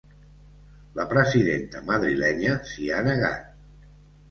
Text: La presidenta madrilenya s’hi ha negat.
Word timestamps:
La 0.99 1.05
presidenta 1.11 1.83
madrilenya 1.91 2.57
s’hi 2.73 2.91
ha 2.97 3.05
negat. 3.11 3.49